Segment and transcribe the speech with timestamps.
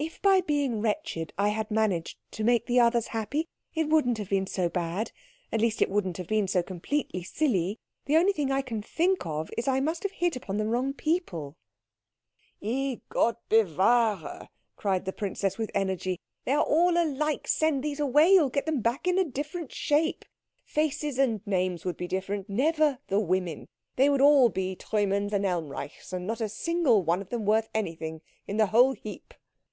[0.00, 4.28] "If by being wretched I had managed to make the others happy it wouldn't have
[4.28, 5.10] been so bad.
[5.50, 7.80] At least it wouldn't have been so completely silly.
[8.04, 10.68] The only thing I can think of is that I must have hit upon the
[10.68, 11.56] wrong people."
[12.62, 16.20] "I Gott bewahre!" cried the princess with energy.
[16.44, 17.48] "They are all alike.
[17.48, 20.24] Send these away, you get them back in a different shape.
[20.64, 23.66] Faces and names would be different, never the women.
[23.96, 28.58] They would all be Treumanns and Elmreichs, and not a single one worth anything in
[28.58, 29.34] the whole heap."